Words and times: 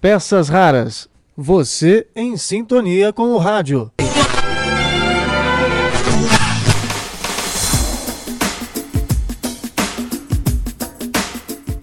Peças 0.00 0.48
raras. 0.48 1.08
Você 1.36 2.06
em 2.14 2.36
sintonia 2.36 3.12
com 3.12 3.32
o 3.32 3.38
rádio. 3.38 3.90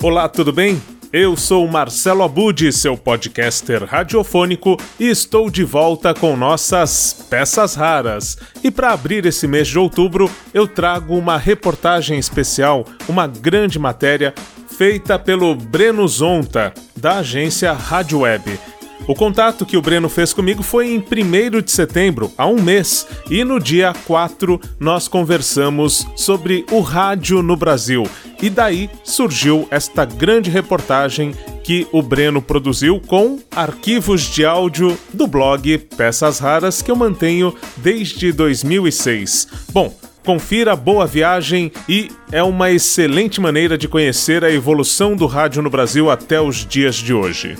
Olá, 0.02 0.30
tudo 0.30 0.54
bem? 0.54 0.82
Eu 1.12 1.38
sou 1.38 1.66
Marcelo 1.68 2.24
Abud, 2.24 2.72
seu 2.74 2.98
podcaster 2.98 3.84
radiofônico, 3.86 4.78
e 5.00 5.10
estou 5.10 5.50
de 5.50 5.64
volta 5.64 6.14
com 6.14 6.36
nossas 6.36 7.26
peças 7.30 7.74
raras. 7.74 8.38
E 8.64 8.70
para 8.70 8.92
abrir 8.92 9.26
esse 9.26 9.48
mês 9.48 9.68
de 9.68 9.80
outubro, 9.80 10.30
eu 10.54 10.68
trago 10.68 11.16
uma 11.16 11.38
reportagem 11.38 12.20
especial, 12.20 12.86
uma 13.08 13.28
grande 13.28 13.80
matéria 13.80 14.34
feita 14.78 15.18
pelo 15.18 15.56
Breno 15.56 16.06
Zonta, 16.06 16.74
da 17.06 17.20
agência 17.20 17.72
Rádio 17.72 18.22
Web. 18.22 18.60
O 19.08 19.14
contato 19.14 19.64
que 19.64 19.78
o 19.78 19.82
Breno 19.82 20.10
fez 20.10 20.34
comigo 20.34 20.64
foi 20.64 20.88
em 20.88 20.98
1 20.98 21.62
de 21.62 21.70
setembro, 21.70 22.32
há 22.36 22.48
um 22.48 22.60
mês, 22.60 23.06
e 23.30 23.44
no 23.44 23.60
dia 23.60 23.94
4 24.08 24.60
nós 24.80 25.08
conversamos 25.08 26.08
sobre 26.16 26.66
o 26.72 26.80
rádio 26.80 27.44
no 27.44 27.56
Brasil. 27.56 28.10
E 28.42 28.50
daí 28.50 28.90
surgiu 29.04 29.68
esta 29.70 30.04
grande 30.04 30.50
reportagem 30.50 31.36
que 31.64 31.88
o 31.92 32.02
Breno 32.02 32.42
produziu 32.42 33.00
com 33.00 33.38
arquivos 33.56 34.24
de 34.24 34.44
áudio 34.44 34.98
do 35.14 35.28
blog 35.28 35.78
Peças 35.96 36.40
Raras 36.40 36.82
que 36.82 36.90
eu 36.90 36.96
mantenho 36.96 37.54
desde 37.78 38.32
2006. 38.32 39.48
Bom, 39.72 39.96
Confira 40.26 40.76
Boa 40.76 41.06
Viagem 41.06 41.72
e 41.88 42.10
é 42.32 42.42
uma 42.42 42.72
excelente 42.72 43.40
maneira 43.40 43.78
de 43.78 43.88
conhecer 43.88 44.44
a 44.44 44.52
evolução 44.52 45.16
do 45.16 45.28
rádio 45.28 45.62
no 45.62 45.70
Brasil 45.70 46.10
até 46.10 46.42
os 46.42 46.66
dias 46.66 46.96
de 46.96 47.14
hoje. 47.14 47.56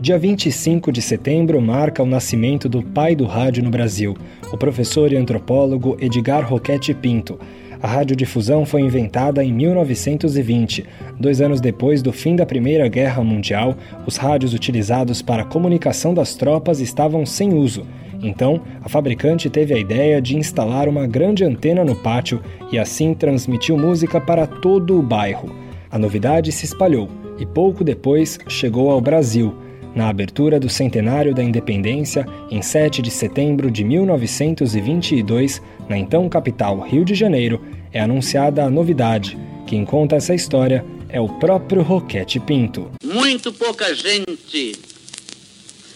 Dia 0.00 0.16
25 0.20 0.92
de 0.92 1.02
setembro 1.02 1.60
marca 1.60 2.00
o 2.00 2.06
nascimento 2.06 2.68
do 2.68 2.80
pai 2.80 3.16
do 3.16 3.24
rádio 3.24 3.64
no 3.64 3.70
Brasil, 3.70 4.16
o 4.52 4.56
professor 4.56 5.12
e 5.12 5.16
antropólogo 5.16 5.96
Edgar 6.00 6.48
Roquette 6.48 6.94
Pinto. 6.94 7.40
A 7.82 7.86
radiodifusão 7.86 8.66
foi 8.66 8.82
inventada 8.82 9.42
em 9.42 9.52
1920. 9.52 10.84
Dois 11.18 11.40
anos 11.40 11.60
depois 11.60 12.02
do 12.02 12.12
fim 12.12 12.36
da 12.36 12.44
Primeira 12.44 12.86
Guerra 12.88 13.24
Mundial, 13.24 13.74
os 14.06 14.16
rádios 14.16 14.52
utilizados 14.52 15.22
para 15.22 15.42
a 15.42 15.46
comunicação 15.46 16.12
das 16.12 16.34
tropas 16.34 16.80
estavam 16.80 17.24
sem 17.24 17.54
uso. 17.54 17.86
Então, 18.22 18.60
a 18.82 18.88
fabricante 18.88 19.48
teve 19.48 19.72
a 19.72 19.78
ideia 19.78 20.20
de 20.20 20.36
instalar 20.36 20.88
uma 20.88 21.06
grande 21.06 21.42
antena 21.42 21.82
no 21.82 21.96
pátio 21.96 22.42
e 22.70 22.78
assim 22.78 23.14
transmitiu 23.14 23.78
música 23.78 24.20
para 24.20 24.46
todo 24.46 24.98
o 24.98 25.02
bairro. 25.02 25.50
A 25.90 25.98
novidade 25.98 26.52
se 26.52 26.66
espalhou 26.66 27.08
e 27.38 27.46
pouco 27.46 27.82
depois 27.82 28.38
chegou 28.46 28.90
ao 28.90 29.00
Brasil. 29.00 29.54
Na 29.94 30.08
abertura 30.08 30.60
do 30.60 30.68
centenário 30.68 31.34
da 31.34 31.42
independência, 31.42 32.24
em 32.48 32.62
7 32.62 33.02
de 33.02 33.10
setembro 33.10 33.70
de 33.70 33.82
1922, 33.82 35.60
na 35.88 35.98
então 35.98 36.28
capital 36.28 36.78
Rio 36.80 37.04
de 37.04 37.14
Janeiro, 37.14 37.60
é 37.92 38.00
anunciada 38.00 38.64
a 38.64 38.70
novidade. 38.70 39.36
Quem 39.66 39.84
conta 39.84 40.14
essa 40.14 40.32
história 40.32 40.84
é 41.08 41.20
o 41.20 41.28
próprio 41.28 41.82
Roquete 41.82 42.38
Pinto. 42.38 42.90
Muito 43.02 43.52
pouca 43.52 43.92
gente 43.92 44.78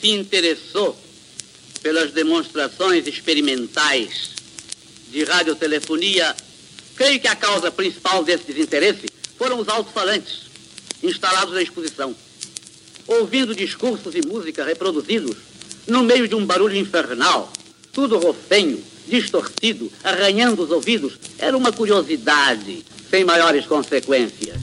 se 0.00 0.10
interessou 0.10 0.96
pelas 1.80 2.10
demonstrações 2.10 3.06
experimentais 3.06 4.30
de 5.12 5.22
radiotelefonia. 5.22 6.34
Creio 6.96 7.20
que 7.20 7.28
a 7.28 7.36
causa 7.36 7.70
principal 7.70 8.24
desse 8.24 8.52
desinteresse 8.52 9.06
foram 9.38 9.60
os 9.60 9.68
alto-falantes 9.68 10.42
instalados 11.00 11.54
na 11.54 11.62
exposição 11.62 12.14
ouvindo 13.06 13.54
discursos 13.54 14.14
e 14.14 14.26
música 14.26 14.64
reproduzidos 14.64 15.36
no 15.86 16.02
meio 16.02 16.26
de 16.26 16.34
um 16.34 16.44
barulho 16.46 16.76
infernal, 16.76 17.52
tudo 17.92 18.18
rofenho, 18.18 18.78
distorcido, 19.06 19.90
arranhando 20.02 20.62
os 20.62 20.70
ouvidos, 20.70 21.18
era 21.38 21.56
uma 21.56 21.70
curiosidade 21.72 22.84
sem 23.10 23.24
maiores 23.24 23.66
consequências. 23.66 24.56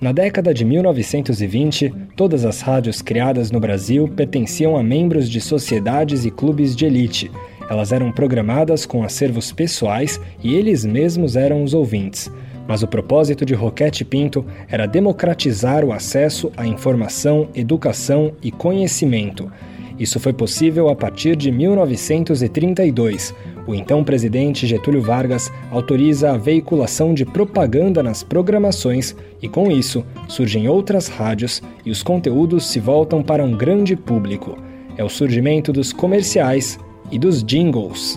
Na 0.00 0.12
década 0.12 0.54
de 0.54 0.64
1920, 0.64 1.92
todas 2.16 2.44
as 2.44 2.60
rádios 2.62 3.02
criadas 3.02 3.50
no 3.50 3.60
Brasil 3.60 4.08
pertenciam 4.08 4.76
a 4.76 4.82
membros 4.82 5.28
de 5.28 5.40
sociedades 5.40 6.24
e 6.24 6.30
clubes 6.30 6.74
de 6.74 6.86
elite. 6.86 7.30
Elas 7.68 7.92
eram 7.92 8.10
programadas 8.10 8.86
com 8.86 9.04
acervos 9.04 9.52
pessoais 9.52 10.18
e 10.42 10.54
eles 10.54 10.84
mesmos 10.84 11.36
eram 11.36 11.62
os 11.62 11.74
ouvintes 11.74 12.30
mas 12.70 12.84
o 12.84 12.86
propósito 12.86 13.44
de 13.44 13.52
Roquete 13.52 14.04
Pinto 14.04 14.46
era 14.68 14.86
democratizar 14.86 15.84
o 15.84 15.92
acesso 15.92 16.52
à 16.56 16.64
informação, 16.64 17.48
educação 17.52 18.34
e 18.40 18.52
conhecimento. 18.52 19.50
Isso 19.98 20.20
foi 20.20 20.32
possível 20.32 20.88
a 20.88 20.94
partir 20.94 21.34
de 21.34 21.50
1932. 21.50 23.34
O 23.66 23.74
então 23.74 24.04
presidente 24.04 24.68
Getúlio 24.68 25.02
Vargas 25.02 25.50
autoriza 25.68 26.30
a 26.30 26.36
veiculação 26.36 27.12
de 27.12 27.24
propaganda 27.24 28.04
nas 28.04 28.22
programações 28.22 29.16
e, 29.42 29.48
com 29.48 29.68
isso, 29.68 30.06
surgem 30.28 30.68
outras 30.68 31.08
rádios 31.08 31.60
e 31.84 31.90
os 31.90 32.04
conteúdos 32.04 32.68
se 32.68 32.78
voltam 32.78 33.20
para 33.20 33.42
um 33.42 33.50
grande 33.50 33.96
público. 33.96 34.56
É 34.96 35.02
o 35.02 35.08
surgimento 35.08 35.72
dos 35.72 35.92
comerciais 35.92 36.78
e 37.10 37.18
dos 37.18 37.42
jingles. 37.42 38.16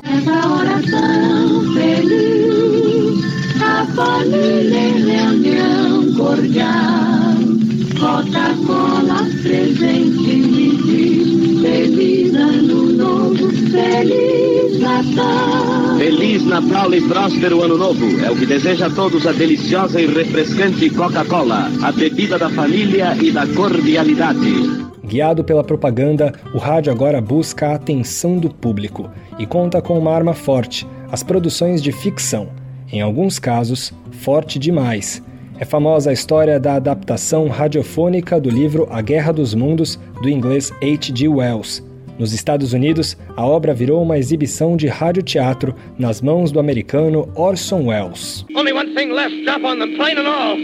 Família 3.96 4.90
reunião 4.98 6.14
cordial. 6.16 7.34
Coca-Cola 8.00 9.24
presente 9.42 10.36
me 10.36 11.62
Feliz 11.62 12.34
Ano 12.36 12.92
Novo, 12.92 13.50
Feliz 13.72 14.80
Natal. 14.80 15.98
Feliz 15.98 16.46
Natal 16.46 16.94
e 16.94 17.02
próspero 17.08 17.62
Ano 17.62 17.78
Novo. 17.78 18.20
É 18.26 18.32
o 18.32 18.36
que 18.36 18.46
deseja 18.46 18.88
a 18.88 18.90
todos 18.90 19.26
a 19.26 19.32
deliciosa 19.32 20.02
e 20.02 20.08
refrescante 20.08 20.90
Coca-Cola, 20.90 21.70
a 21.82 21.92
bebida 21.92 22.38
da 22.38 22.50
família 22.50 23.16
e 23.22 23.32
da 23.32 23.48
cordialidade. 23.48 24.84
Guiado 25.06 25.44
pela 25.44 25.64
propaganda, 25.64 26.34
o 26.54 26.58
rádio 26.58 26.92
agora 26.92 27.22
busca 27.22 27.68
a 27.68 27.76
atenção 27.76 28.38
do 28.38 28.50
público 28.50 29.10
e 29.38 29.46
conta 29.46 29.82
com 29.82 29.98
uma 29.98 30.14
arma 30.14 30.34
forte: 30.34 30.88
as 31.12 31.22
produções 31.22 31.82
de 31.82 31.92
ficção 31.92 32.63
em 32.94 33.02
alguns 33.02 33.40
casos, 33.40 33.92
forte 34.12 34.60
demais. 34.60 35.22
É 35.60 35.66
famosa 35.66 36.12
a 36.12 36.14
história 36.14 36.60
da 36.60 36.76
adaptação 36.76 37.48
radiofônica 37.48 38.40
do 38.40 38.52
livro 38.52 38.88
A 38.92 39.02
Guerra 39.02 39.34
dos 39.34 39.56
Mundos, 39.56 40.00
do 40.22 40.30
inglês 40.30 40.72
H.G. 40.82 41.28
Wells. 41.28 41.84
Nos 42.20 42.34
Estados 42.34 42.72
Unidos, 42.72 43.18
a 43.36 43.44
obra 43.44 43.74
virou 43.74 44.04
uma 44.04 44.20
exibição 44.20 44.78
de 44.78 44.86
radioteatro 44.86 45.74
nas 45.98 46.22
mãos 46.22 46.52
do 46.52 46.60
americano 46.60 47.28
Orson 47.34 47.88
Welles. 47.88 48.46
Only 48.56 48.72
one 48.72 48.94
thing 48.94 49.12
left, 49.12 49.44
drop 49.44 49.66
on 49.66 49.80
them, 49.80 49.96
plane 49.96 50.20
and 50.20 50.28
all. 50.28 50.56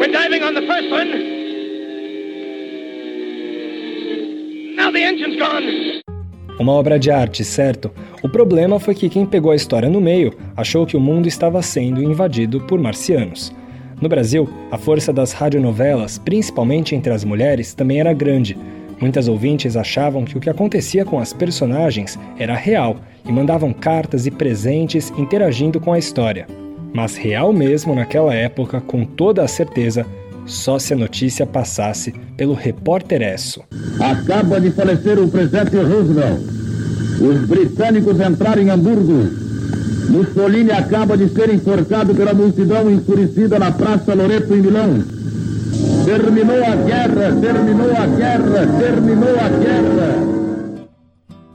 We're 0.00 0.10
diving 0.10 0.42
on 0.42 0.54
the 0.54 0.66
first 0.66 0.90
one. 0.90 1.34
Now 4.76 4.90
the 4.90 5.02
engine's 5.02 5.38
gone. 5.38 6.03
Uma 6.58 6.72
obra 6.72 7.00
de 7.00 7.10
arte, 7.10 7.44
certo? 7.44 7.90
O 8.22 8.28
problema 8.28 8.78
foi 8.78 8.94
que 8.94 9.08
quem 9.08 9.26
pegou 9.26 9.50
a 9.50 9.56
história 9.56 9.88
no 9.88 10.00
meio 10.00 10.32
achou 10.56 10.86
que 10.86 10.96
o 10.96 11.00
mundo 11.00 11.26
estava 11.26 11.60
sendo 11.60 12.00
invadido 12.00 12.60
por 12.60 12.80
marcianos. 12.80 13.52
No 14.00 14.08
Brasil, 14.08 14.48
a 14.70 14.78
força 14.78 15.12
das 15.12 15.32
radionovelas, 15.32 16.16
principalmente 16.18 16.94
entre 16.94 17.12
as 17.12 17.24
mulheres, 17.24 17.74
também 17.74 17.98
era 17.98 18.12
grande. 18.12 18.56
Muitas 19.00 19.26
ouvintes 19.26 19.76
achavam 19.76 20.24
que 20.24 20.38
o 20.38 20.40
que 20.40 20.48
acontecia 20.48 21.04
com 21.04 21.18
as 21.18 21.32
personagens 21.32 22.18
era 22.38 22.54
real 22.54 22.96
e 23.26 23.32
mandavam 23.32 23.72
cartas 23.72 24.24
e 24.24 24.30
presentes 24.30 25.12
interagindo 25.18 25.80
com 25.80 25.92
a 25.92 25.98
história. 25.98 26.46
Mas 26.94 27.16
real 27.16 27.52
mesmo 27.52 27.96
naquela 27.96 28.32
época, 28.32 28.80
com 28.80 29.04
toda 29.04 29.42
a 29.42 29.48
certeza, 29.48 30.06
só 30.46 30.78
se 30.78 30.94
a 30.94 30.96
notícia 30.96 31.46
passasse 31.46 32.12
pelo 32.36 32.54
repórter 32.54 33.22
Esso. 33.22 33.62
Acaba 34.00 34.60
de 34.60 34.70
falecer 34.70 35.18
o 35.18 35.28
presidente 35.28 35.76
Roosevelt. 35.76 36.40
Os 37.20 37.46
britânicos 37.46 38.20
entraram 38.20 38.62
em 38.62 38.70
Hamburgo. 38.70 39.44
Mussolini 40.10 40.70
acaba 40.70 41.16
de 41.16 41.28
ser 41.28 41.52
enforcado 41.52 42.14
pela 42.14 42.34
multidão 42.34 42.90
enfurecida 42.90 43.58
na 43.58 43.72
Praça 43.72 44.14
Loreto, 44.14 44.54
em 44.54 44.60
Milão. 44.60 45.02
Terminou 46.04 46.62
a 46.62 46.76
guerra, 46.76 47.36
terminou 47.40 47.90
a 47.90 48.06
guerra, 48.06 48.66
terminou 48.78 49.30
a 49.30 49.48
guerra. 49.48 50.34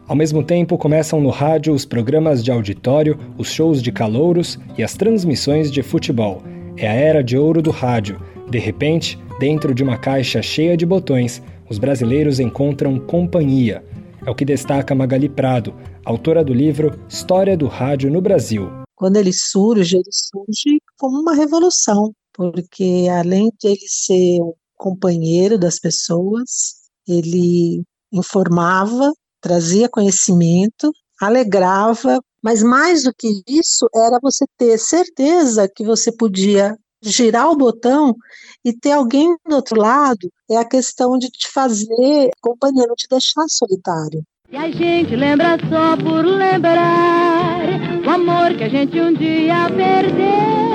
Ao 0.08 0.16
mesmo 0.16 0.44
tempo, 0.44 0.76
começam 0.76 1.22
no 1.22 1.30
rádio 1.30 1.72
os 1.72 1.86
programas 1.86 2.44
de 2.44 2.52
auditório, 2.52 3.20
os 3.38 3.52
shows 3.52 3.80
de 3.80 3.92
calouros 3.92 4.58
e 4.76 4.84
as 4.84 4.96
transmissões 4.96 5.72
de 5.72 5.84
futebol. 5.84 6.42
É 6.76 6.88
a 6.88 6.94
era 6.94 7.24
de 7.24 7.38
ouro 7.38 7.62
do 7.62 7.70
rádio, 7.70 8.20
de 8.50 8.58
repente, 8.58 9.18
dentro 9.40 9.74
de 9.74 9.84
uma 9.84 9.98
caixa 9.98 10.42
cheia 10.42 10.76
de 10.76 10.86
botões, 10.86 11.42
os 11.70 11.78
brasileiros 11.78 12.40
encontram 12.40 13.00
companhia. 13.00 13.84
É 14.26 14.30
o 14.32 14.36
que 14.36 14.44
destaca 14.44 14.96
Magali 14.96 15.30
Prado, 15.30 15.74
autora 16.04 16.44
do 16.44 16.54
livro 16.54 17.00
História 17.08 17.56
do 17.56 17.68
Rádio 17.68 18.12
no 18.12 18.22
Brasil. 18.22 18.68
Quando 18.96 19.18
ele 19.18 19.32
surge, 19.32 19.98
ele 19.98 20.10
surge 20.12 20.82
como 20.98 21.22
uma 21.22 21.36
revolução, 21.36 22.12
porque 22.34 23.08
além 23.12 23.52
de 23.62 23.70
ele 23.70 23.88
ser 23.88 24.42
um 24.42 24.54
companheiro 24.76 25.58
das 25.58 25.80
pessoas, 25.80 26.76
ele 27.08 27.84
informava, 28.12 29.14
trazia 29.40 29.88
conhecimento, 29.88 30.92
alegrava, 31.22 32.20
mas 32.42 32.64
mais 32.64 33.04
do 33.04 33.14
que 33.14 33.42
isso 33.48 33.88
era 33.96 34.20
você 34.22 34.46
ter 34.58 34.78
certeza 34.78 35.70
que 35.74 35.84
você 35.84 36.12
podia 36.12 36.76
girar 37.02 37.50
o 37.50 37.56
botão 37.56 38.16
e 38.64 38.74
ter 38.74 38.92
alguém 38.92 39.36
do 39.48 39.56
outro 39.56 39.80
lado 39.80 40.30
é 40.50 40.58
a 40.58 40.66
questão 40.66 41.18
de 41.18 41.30
te 41.30 41.50
fazer 41.52 42.30
companhia, 42.42 42.86
não 42.88 42.96
te 42.96 43.08
deixar 43.10 43.46
solitário. 43.48 44.24
E 44.52 44.58
a 44.58 44.70
gente 44.72 45.16
lembra 45.16 45.58
só 45.70 45.96
por 45.96 46.26
lembrar 46.26 47.60
o 48.06 48.10
amor 48.10 48.58
que 48.58 48.64
a 48.64 48.70
gente 48.70 49.00
um 49.00 49.14
dia 49.14 49.70
perdeu. 49.76 50.69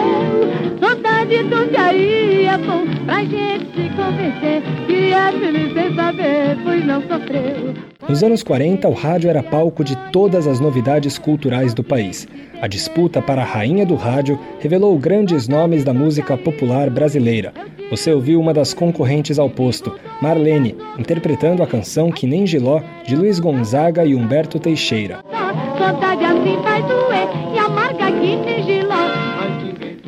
Aí 1.26 2.44
é 2.44 2.58
bom 2.58 2.84
pra 3.06 3.24
gente 3.24 3.64
se 3.74 3.88
convencer 3.96 4.62
que 4.86 5.10
é 5.10 5.32
feliz 5.32 5.72
sem 5.72 5.94
saber, 5.94 6.58
pois 6.62 6.84
não 6.84 7.00
sofreu. 7.00 7.74
Nos 8.06 8.22
anos 8.22 8.42
40, 8.42 8.86
o 8.86 8.92
rádio 8.92 9.30
era 9.30 9.42
palco 9.42 9.82
de 9.82 9.96
todas 10.12 10.46
as 10.46 10.60
novidades 10.60 11.16
culturais 11.16 11.72
do 11.72 11.82
país. 11.82 12.28
A 12.60 12.68
disputa 12.68 13.22
para 13.22 13.40
a 13.40 13.44
rainha 13.44 13.86
do 13.86 13.94
rádio 13.94 14.38
revelou 14.60 14.98
grandes 14.98 15.48
nomes 15.48 15.82
da 15.82 15.94
música 15.94 16.36
popular 16.36 16.90
brasileira. 16.90 17.54
Você 17.90 18.12
ouviu 18.12 18.38
uma 18.38 18.52
das 18.52 18.74
concorrentes 18.74 19.38
ao 19.38 19.48
posto, 19.48 19.98
Marlene, 20.20 20.76
interpretando 20.98 21.62
a 21.62 21.66
canção 21.66 22.12
Que 22.12 22.26
Nem 22.26 22.46
Giló, 22.46 22.82
de 23.06 23.16
Luiz 23.16 23.38
Gonzaga 23.38 24.04
e 24.04 24.14
Humberto 24.14 24.58
Teixeira. 24.58 25.20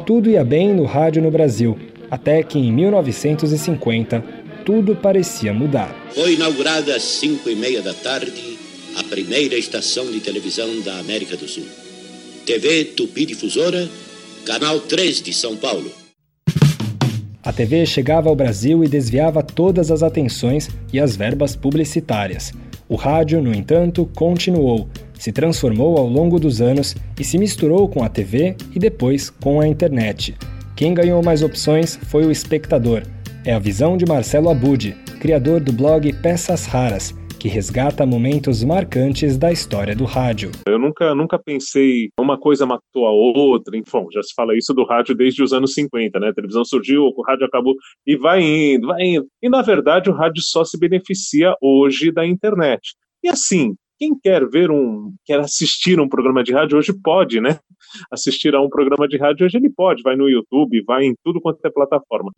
Tudo 0.07 0.31
ia 0.31 0.45
bem 0.45 0.73
no 0.73 0.85
rádio 0.85 1.21
no 1.21 1.33
Brasil, 1.33 1.77
até 2.09 2.41
que 2.41 2.61
em 2.61 2.73
1950 2.73 4.23
tudo 4.65 4.95
parecia 4.95 5.53
mudar. 5.53 5.93
Foi 6.15 6.35
inaugurada 6.35 6.95
às 6.95 7.03
5 7.03 7.51
e 7.51 7.57
meia 7.57 7.83
da 7.83 7.93
tarde 7.93 8.57
a 8.97 9.03
primeira 9.03 9.57
estação 9.57 10.09
de 10.09 10.21
televisão 10.21 10.81
da 10.83 11.01
América 11.01 11.37
do 11.37 11.49
Sul. 11.49 11.67
TV 12.47 12.85
Tupi 12.85 13.27
Difusora, 13.27 13.89
canal 14.45 14.79
3 14.79 15.21
de 15.21 15.33
São 15.33 15.57
Paulo. 15.57 15.91
A 17.43 17.53
TV 17.53 17.85
chegava 17.85 18.29
ao 18.29 18.37
Brasil 18.37 18.85
e 18.85 18.89
desviava 18.89 19.43
todas 19.43 19.91
as 19.91 20.05
atenções 20.05 20.71
e 20.93 21.01
as 21.01 21.17
verbas 21.17 21.57
publicitárias. 21.57 22.53
O 22.89 22.95
rádio, 22.95 23.43
no 23.43 23.53
entanto, 23.53 24.09
continuou, 24.15 24.89
se 25.19 25.33
transformou 25.33 25.97
ao 25.97 26.07
longo 26.07 26.39
dos 26.39 26.61
anos 26.61 26.95
e 27.19 27.25
se 27.25 27.39
misturou 27.39 27.89
com 27.89 28.03
a 28.03 28.09
TV 28.09 28.57
e 28.75 28.79
depois 28.79 29.31
com 29.31 29.61
a 29.61 29.67
internet. 29.67 30.35
Quem 30.75 30.95
ganhou 30.95 31.23
mais 31.23 31.43
opções 31.43 31.97
foi 31.97 32.27
o 32.27 32.31
espectador 32.31 33.03
é 33.47 33.53
a 33.53 33.61
visão 33.61 33.97
de 33.97 34.05
Marcelo 34.05 34.51
Abud, 34.51 34.93
criador 35.21 35.61
do 35.61 35.73
blog 35.73 36.13
Peças 36.21 36.67
Raras, 36.67 37.13
que 37.39 37.47
resgata 37.47 38.05
momentos 38.05 38.65
marcantes 38.65 39.39
da 39.39 39.53
história 39.53 39.95
do 39.95 40.05
rádio. 40.05 40.51
Eu 40.67 40.81
nunca, 40.81 41.15
nunca 41.15 41.39
pensei 41.39 42.09
uma 42.19 42.37
coisa 42.37 42.67
matou 42.67 43.07
a 43.07 43.13
outra, 43.13 43.79
enfim, 43.79 44.05
já 44.13 44.21
se 44.21 44.35
fala 44.35 44.57
isso 44.57 44.75
do 44.75 44.85
rádio 44.85 45.15
desde 45.15 45.45
os 45.45 45.53
anos 45.53 45.75
50, 45.75 46.19
né? 46.19 46.31
A 46.31 46.35
televisão 46.35 46.65
surgiu, 46.65 47.05
o 47.05 47.23
rádio 47.23 47.47
acabou 47.47 47.77
e 48.05 48.17
vai 48.17 48.43
indo, 48.43 48.89
vai 48.89 49.01
indo. 49.01 49.29
E 49.41 49.49
na 49.49 49.63
verdade 49.63 50.11
o 50.11 50.13
rádio 50.13 50.43
só 50.43 50.65
se 50.65 50.77
beneficia 50.77 51.55
hoje 51.63 52.11
da 52.11 52.27
internet. 52.27 52.97
E 53.23 53.29
assim, 53.29 53.77
quem 53.99 54.19
quer 54.19 54.47
ver 54.49 54.71
um, 54.71 55.13
quer 55.25 55.41
assistir 55.41 56.01
um 56.01 56.09
programa 56.09 56.43
de 56.43 56.53
rádio 56.53 56.79
hoje 56.79 56.93
pode, 56.93 57.41
né? 57.41 57.59
Assistir 58.11 58.55
a 58.55 58.61
um 58.61 58.69
programa 58.69 59.09
de 59.09 59.17
rádio 59.17 59.47
hoje 59.47 59.57
ele 59.57 59.71
pode, 59.71 60.03
vai 60.03 60.17
no 60.17 60.29
YouTube, 60.29 60.83
vai 60.87 61.05
em 61.05 61.15
tudo 61.25 61.41
quanto 61.41 61.65
é 61.65 61.71
plataforma. 61.71 62.33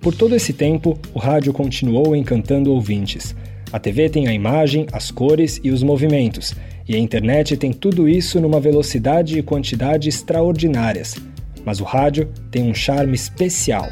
Por 0.00 0.14
todo 0.14 0.34
esse 0.34 0.52
tempo, 0.52 0.98
o 1.12 1.18
rádio 1.18 1.52
continuou 1.52 2.16
encantando 2.16 2.72
ouvintes. 2.72 3.36
A 3.72 3.78
TV 3.78 4.08
tem 4.08 4.26
a 4.26 4.32
imagem, 4.32 4.86
as 4.92 5.10
cores 5.10 5.60
e 5.62 5.70
os 5.70 5.82
movimentos, 5.82 6.54
e 6.88 6.94
a 6.94 6.98
internet 6.98 7.56
tem 7.56 7.72
tudo 7.72 8.08
isso 8.08 8.40
numa 8.40 8.58
velocidade 8.58 9.38
e 9.38 9.42
quantidade 9.42 10.08
extraordinárias. 10.08 11.16
Mas 11.64 11.80
o 11.80 11.84
rádio 11.84 12.32
tem 12.50 12.68
um 12.68 12.74
charme 12.74 13.14
especial: 13.14 13.86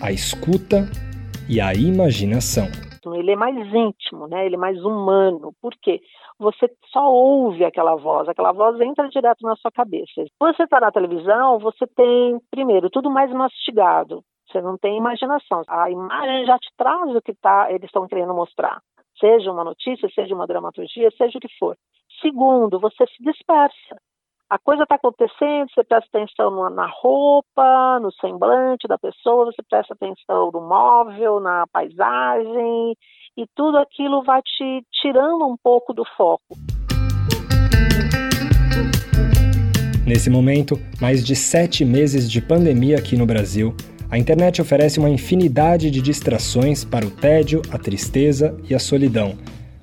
a 0.00 0.10
escuta 0.10 0.90
e 1.48 1.60
a 1.60 1.74
imaginação. 1.74 2.68
Ele 3.14 3.32
é 3.32 3.36
mais 3.36 3.56
íntimo, 3.72 4.28
né? 4.28 4.46
ele 4.46 4.54
é 4.54 4.58
mais 4.58 4.82
humano. 4.84 5.52
Por 5.60 5.72
quê? 5.80 6.00
Você 6.38 6.70
só 6.92 7.10
ouve 7.10 7.64
aquela 7.64 7.96
voz, 7.96 8.28
aquela 8.28 8.52
voz 8.52 8.80
entra 8.80 9.08
direto 9.08 9.42
na 9.42 9.56
sua 9.56 9.70
cabeça. 9.70 10.24
Quando 10.38 10.56
você 10.56 10.64
está 10.64 10.80
na 10.80 10.92
televisão, 10.92 11.58
você 11.58 11.86
tem, 11.86 12.38
primeiro, 12.50 12.90
tudo 12.90 13.10
mais 13.10 13.30
mastigado. 13.32 14.22
Você 14.48 14.60
não 14.60 14.76
tem 14.76 14.98
imaginação. 14.98 15.62
A 15.68 15.90
imagem 15.90 16.44
já 16.46 16.58
te 16.58 16.70
traz 16.76 17.14
o 17.14 17.22
que 17.22 17.34
tá, 17.34 17.70
eles 17.70 17.84
estão 17.84 18.06
querendo 18.06 18.34
mostrar. 18.34 18.80
Seja 19.18 19.50
uma 19.50 19.64
notícia, 19.64 20.08
seja 20.14 20.34
uma 20.34 20.46
dramaturgia, 20.46 21.10
seja 21.16 21.38
o 21.38 21.40
que 21.40 21.48
for. 21.58 21.76
Segundo, 22.20 22.78
você 22.78 23.06
se 23.06 23.22
dispersa. 23.22 23.96
Coisa 24.64 24.84
está 24.84 24.94
acontecendo, 24.94 25.68
você 25.74 25.82
presta 25.82 26.08
atenção 26.14 26.70
na 26.70 26.86
roupa, 26.86 27.98
no 28.00 28.12
semblante 28.12 28.86
da 28.86 28.96
pessoa, 28.96 29.46
você 29.46 29.60
presta 29.68 29.92
atenção 29.92 30.52
no 30.52 30.60
móvel, 30.60 31.40
na 31.40 31.66
paisagem, 31.72 32.96
e 33.36 33.44
tudo 33.56 33.78
aquilo 33.78 34.22
vai 34.22 34.40
te 34.40 34.86
tirando 34.92 35.44
um 35.48 35.56
pouco 35.60 35.92
do 35.92 36.04
foco. 36.16 36.54
Nesse 40.06 40.30
momento, 40.30 40.76
mais 41.00 41.26
de 41.26 41.34
sete 41.34 41.84
meses 41.84 42.30
de 42.30 42.40
pandemia 42.40 42.98
aqui 42.98 43.16
no 43.16 43.26
Brasil, 43.26 43.74
a 44.08 44.16
internet 44.16 44.62
oferece 44.62 45.00
uma 45.00 45.10
infinidade 45.10 45.90
de 45.90 46.00
distrações 46.00 46.84
para 46.84 47.04
o 47.04 47.10
tédio, 47.10 47.62
a 47.72 47.78
tristeza 47.78 48.56
e 48.70 48.76
a 48.76 48.78
solidão. 48.78 49.36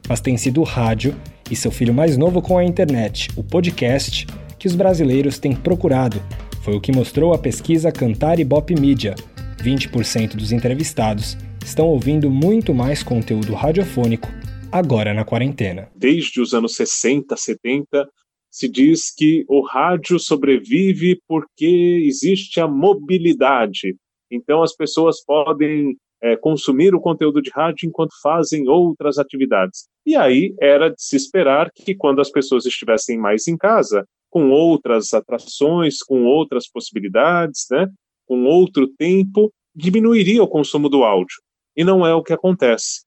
Mas 0.08 0.22
tem 0.22 0.38
sido 0.38 0.62
o 0.62 0.64
rádio 0.64 1.14
e 1.52 1.56
seu 1.56 1.70
filho 1.70 1.94
mais 1.94 2.18
novo 2.18 2.42
com 2.42 2.58
a 2.58 2.64
internet, 2.64 3.28
o 3.36 3.44
podcast, 3.44 4.26
que 4.60 4.68
os 4.68 4.76
brasileiros 4.76 5.40
têm 5.40 5.56
procurado. 5.56 6.22
Foi 6.62 6.76
o 6.76 6.82
que 6.82 6.92
mostrou 6.92 7.34
a 7.34 7.38
pesquisa 7.38 7.92
Cantar 7.92 8.40
Ibope 8.40 8.80
Mídia. 8.80 9.16
20% 9.64 10.36
dos 10.36 10.52
entrevistados 10.52 11.38
estão 11.64 11.88
ouvindo 11.88 12.30
muito 12.30 12.74
mais 12.74 13.02
conteúdo 13.02 13.54
radiofônico 13.54 14.28
agora 14.72 15.14
na 15.14 15.24
quarentena. 15.24 15.90
Desde 15.96 16.42
os 16.42 16.54
anos 16.54 16.76
60, 16.76 17.36
70, 17.36 18.08
se 18.52 18.68
diz 18.68 19.14
que 19.16 19.46
o 19.48 19.66
rádio 19.66 20.20
sobrevive 20.20 21.22
porque 21.28 22.04
existe 22.06 22.60
a 22.60 22.68
mobilidade. 22.68 23.96
Então, 24.30 24.62
as 24.62 24.76
pessoas 24.76 25.24
podem 25.24 25.96
é, 26.22 26.36
consumir 26.36 26.94
o 26.94 27.00
conteúdo 27.00 27.42
de 27.42 27.50
rádio 27.50 27.88
enquanto 27.88 28.12
fazem 28.22 28.68
outras 28.68 29.18
atividades. 29.18 29.88
E 30.06 30.16
aí 30.16 30.54
era 30.60 30.90
de 30.90 31.02
se 31.02 31.16
esperar 31.16 31.72
que, 31.74 31.96
quando 31.96 32.20
as 32.20 32.30
pessoas 32.30 32.66
estivessem 32.66 33.18
mais 33.18 33.48
em 33.48 33.58
casa, 33.58 34.06
com 34.30 34.50
outras 34.50 35.14
atrações, 35.14 36.04
com 36.04 36.24
outras 36.26 36.70
possibilidades, 36.70 37.66
né, 37.72 37.88
com 38.26 38.46
outro 38.46 38.88
tempo, 38.88 39.52
diminuiria 39.76 40.44
o 40.44 40.48
consumo 40.48 40.90
do 40.90 41.04
áudio. 41.04 41.38
E 41.76 41.84
não 41.84 42.06
é 42.06 42.14
o 42.14 42.24
que 42.24 42.34
acontece. 42.34 43.02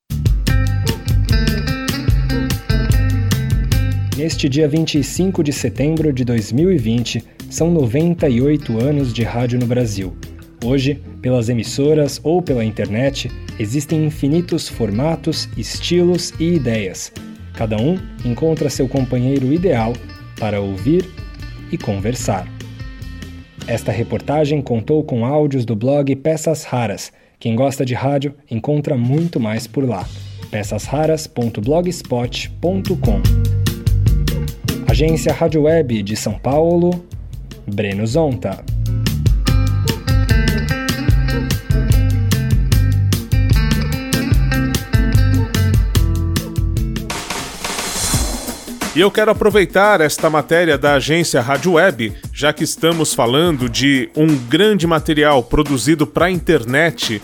Neste 4.17 4.49
dia 4.49 4.69
25 4.69 5.43
de 5.43 5.53
setembro 5.53 6.13
de 6.13 6.25
2020, 6.25 7.25
são 7.51 7.71
98 7.71 8.79
anos 8.79 9.13
de 9.13 9.23
rádio 9.23 9.59
no 9.59 9.67
Brasil. 9.67 10.17
Hoje, 10.65 11.03
pelas 11.21 11.49
emissoras 11.49 12.21
ou 12.23 12.41
pela 12.41 12.65
internet, 12.65 13.31
existem 13.59 14.05
infinitos 14.05 14.69
formatos, 14.69 15.49
estilos 15.57 16.33
e 16.39 16.55
ideias. 16.55 17.13
Cada 17.55 17.77
um 17.77 17.99
encontra 18.25 18.71
seu 18.71 18.89
companheiro 18.89 19.53
ideal 19.53 19.93
para 20.43 20.61
ouvir 20.61 21.09
e 21.71 21.79
conversar. 21.79 22.47
Esta 23.69 23.93
reportagem 23.93 24.61
contou 24.61 25.05
com 25.05 25.25
áudios 25.25 25.65
do 25.65 25.77
blog 25.77 26.17
Peças 26.17 26.65
Raras. 26.65 27.13
Quem 27.39 27.55
gosta 27.55 27.85
de 27.85 27.95
rádio 27.95 28.35
encontra 28.51 28.97
muito 28.97 29.39
mais 29.39 29.69
por 29.69 29.89
lá. 29.89 30.05
peçasraras.blogspot.com 30.51 33.23
Agência 34.91 35.33
Rádio 35.33 35.63
Web 35.63 36.03
de 36.03 36.17
São 36.17 36.35
Paulo, 36.35 37.07
Breno 37.65 38.05
Zonta. 38.05 38.65
E 48.95 49.01
eu 49.01 49.11
quero 49.11 49.31
aproveitar 49.31 50.03
esta 50.03 50.29
matéria 50.29 50.77
da 50.77 50.97
agência 50.97 51.41
Rádio 51.41 51.73
Web, 51.73 52.13
já 52.31 52.53
que 52.53 52.63
estamos 52.63 53.15
falando 53.15 53.67
de 53.67 54.11
um 54.15 54.27
grande 54.37 54.87
material 54.87 55.43
produzido 55.43 56.07
para 56.07 56.27
a 56.27 56.31
internet 56.31 57.23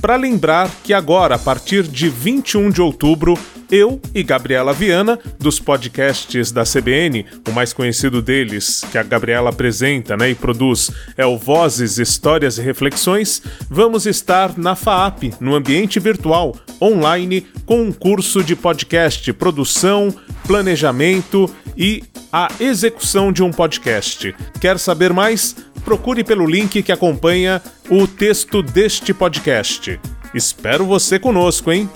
para 0.00 0.16
lembrar 0.16 0.70
que 0.82 0.92
agora, 0.92 1.34
a 1.34 1.38
partir 1.38 1.82
de 1.82 2.08
21 2.08 2.70
de 2.70 2.80
outubro, 2.80 3.38
eu 3.70 4.00
e 4.14 4.22
Gabriela 4.22 4.72
Viana, 4.72 5.18
dos 5.38 5.60
podcasts 5.60 6.50
da 6.50 6.64
CBN, 6.64 7.26
o 7.46 7.52
mais 7.52 7.72
conhecido 7.72 8.22
deles, 8.22 8.82
que 8.90 8.96
a 8.96 9.02
Gabriela 9.02 9.50
apresenta 9.50 10.16
né, 10.16 10.30
e 10.30 10.34
produz, 10.34 10.90
é 11.16 11.26
o 11.26 11.36
Vozes, 11.36 11.98
Histórias 11.98 12.58
e 12.58 12.62
Reflexões, 12.62 13.42
vamos 13.68 14.06
estar 14.06 14.56
na 14.56 14.74
FAAP, 14.74 15.34
no 15.40 15.54
ambiente 15.54 16.00
virtual, 16.00 16.56
online, 16.80 17.46
com 17.66 17.82
um 17.82 17.92
curso 17.92 18.42
de 18.42 18.56
podcast, 18.56 19.30
produção, 19.34 20.14
planejamento 20.46 21.52
e 21.76 22.02
a 22.32 22.48
execução 22.58 23.32
de 23.32 23.42
um 23.42 23.50
podcast. 23.50 24.34
Quer 24.60 24.78
saber 24.78 25.12
mais? 25.12 25.54
Procure 25.84 26.24
pelo 26.24 26.46
link 26.46 26.82
que 26.82 26.92
acompanha 26.92 27.62
o 27.90 28.06
texto 28.06 28.62
deste 28.62 29.14
podcast. 29.14 29.98
Espero 30.34 30.84
você 30.84 31.18
conosco, 31.18 31.72
hein? 31.72 31.88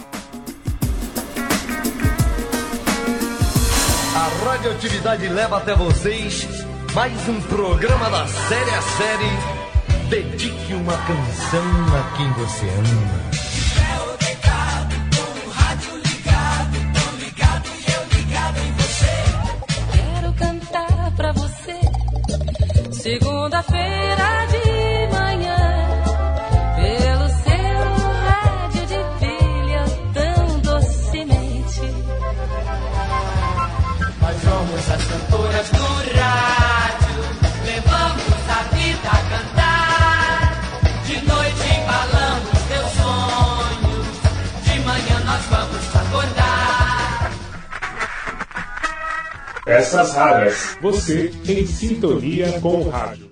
A 4.14 4.44
radioatividade 4.44 5.28
leva 5.28 5.58
até 5.58 5.74
vocês 5.74 6.48
mais 6.94 7.28
um 7.28 7.40
programa 7.42 8.08
da 8.10 8.26
série 8.26 8.70
a 8.70 8.82
série. 8.82 10.08
Dedique 10.08 10.74
uma 10.74 10.96
canção 10.96 11.62
a 11.96 12.16
quem 12.16 12.30
você 12.32 12.66
ama. 12.66 13.32
Segunda-feira 23.02 24.51
Nós 34.32 34.40
somos 34.40 34.90
as 34.90 35.04
cantoras 35.04 35.68
do 35.68 35.82
rádio, 36.18 37.22
levamos 37.66 38.48
a 38.48 38.62
vida 38.74 39.08
a 39.10 39.20
cantar. 39.28 40.60
De 41.04 41.16
noite 41.26 41.64
embalamos 41.78 42.58
teus 42.66 42.90
sonhos, 42.92 44.06
de 44.62 44.80
manhã 44.80 45.20
nós 45.26 45.44
vamos 45.50 45.96
acordar. 45.96 47.30
Peças 49.66 50.14
raras. 50.14 50.78
Você 50.80 51.30
em 51.46 51.66
sintonia 51.66 52.58
com 52.60 52.86
o 52.86 52.88
rádio. 52.88 53.30